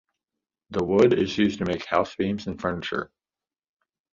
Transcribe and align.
The 0.71 0.83
wood 0.83 1.13
is 1.13 1.37
used 1.37 1.59
to 1.59 1.65
make 1.65 1.85
house 1.85 2.15
beams 2.15 2.47
and 2.47 2.59
furniture. 2.59 3.11